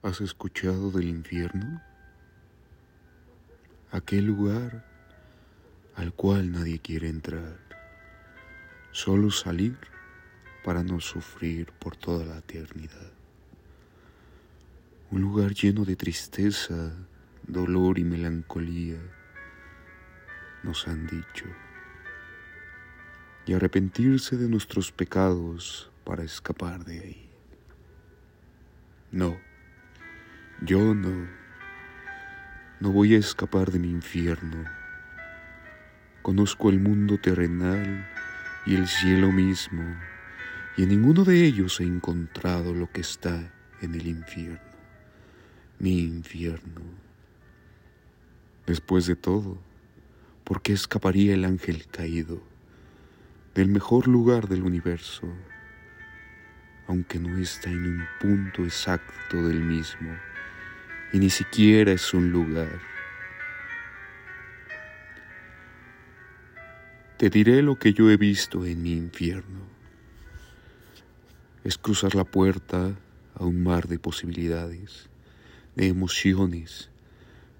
[0.00, 1.82] ¿Has escuchado del infierno?
[3.90, 4.84] Aquel lugar
[5.96, 7.58] al cual nadie quiere entrar,
[8.92, 9.76] solo salir
[10.64, 13.10] para no sufrir por toda la eternidad.
[15.10, 16.94] Un lugar lleno de tristeza,
[17.48, 19.00] dolor y melancolía,
[20.62, 21.46] nos han dicho,
[23.46, 27.30] y arrepentirse de nuestros pecados para escapar de ahí.
[29.10, 29.47] No
[30.60, 31.28] yo no,
[32.80, 34.64] no voy a escapar de mi infierno.
[36.22, 38.08] Conozco el mundo terrenal
[38.66, 39.84] y el cielo mismo,
[40.76, 44.58] y en ninguno de ellos he encontrado lo que está en el infierno,
[45.78, 46.82] mi infierno.
[48.66, 49.58] Después de todo,
[50.42, 52.42] ¿por qué escaparía el ángel caído
[53.54, 55.28] del mejor lugar del universo,
[56.88, 60.27] aunque no está en un punto exacto del mismo?
[61.12, 62.80] Y ni siquiera es un lugar.
[67.16, 69.66] Te diré lo que yo he visto en mi infierno.
[71.64, 72.94] Es cruzar la puerta
[73.34, 75.08] a un mar de posibilidades,
[75.74, 76.90] de emociones.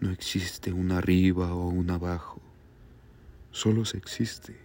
[0.00, 2.40] No existe un arriba o un abajo,
[3.50, 4.56] solo se existe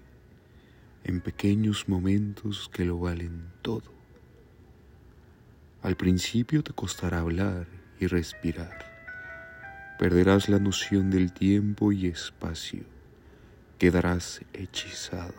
[1.03, 3.91] en pequeños momentos que lo valen todo.
[5.81, 7.67] Al principio te costará hablar
[7.99, 8.85] y respirar.
[9.97, 12.83] Perderás la noción del tiempo y espacio.
[13.79, 15.33] Quedarás hechizado.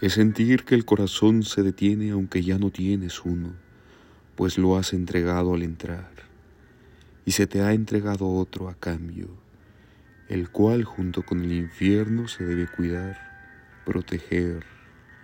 [0.00, 3.54] Es sentir que el corazón se detiene aunque ya no tienes uno,
[4.36, 6.10] pues lo has entregado al entrar,
[7.24, 9.28] y se te ha entregado otro a cambio,
[10.28, 13.18] el cual junto con el infierno se debe cuidar,
[13.84, 14.64] proteger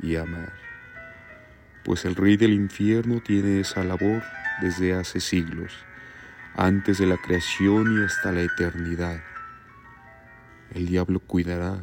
[0.03, 0.74] y amar
[1.85, 4.23] pues el rey del infierno tiene esa labor
[4.63, 5.73] desde hace siglos,
[6.57, 9.23] antes de la creación y hasta la eternidad.
[10.73, 11.83] El diablo cuidará,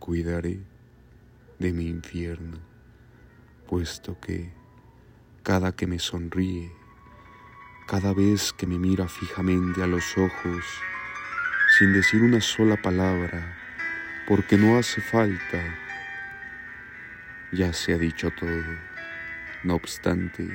[0.00, 0.60] cuidaré
[1.60, 2.58] de mi infierno,
[3.68, 4.52] puesto que
[5.44, 6.72] cada que me sonríe,
[7.86, 10.64] cada vez que me mira fijamente a los ojos,
[11.78, 13.56] sin decir una sola palabra,
[14.26, 15.62] porque no hace falta,
[17.52, 18.93] ya se ha dicho todo.
[19.64, 20.46] No obstante,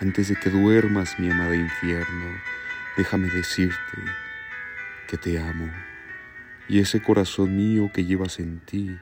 [0.00, 2.40] antes de que duermas, mi amada infierno,
[2.96, 3.98] déjame decirte
[5.08, 5.70] que te amo
[6.68, 8.98] y ese corazón mío que llevas en ti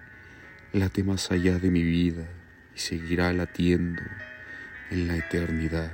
[0.74, 2.28] late más allá de mi vida
[2.76, 4.02] y seguirá latiendo
[4.90, 5.90] en la eternidad.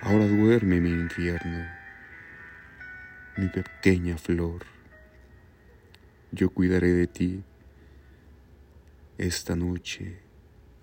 [0.00, 1.66] Ahora duerme mi infierno,
[3.36, 4.64] mi pequeña flor.
[6.30, 7.42] Yo cuidaré de ti
[9.16, 10.27] esta noche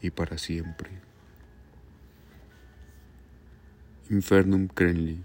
[0.05, 0.89] y para siempre.
[4.09, 5.23] Infernum Crenli.